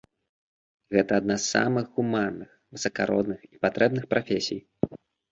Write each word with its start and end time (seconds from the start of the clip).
Гэта 0.95 1.11
адна 1.21 1.35
з 1.41 1.45
самых 1.55 1.85
гуманных, 1.99 2.49
высакародных 2.77 3.39
і 3.53 3.61
патрэбных 3.67 4.03
прафесій. 4.15 4.59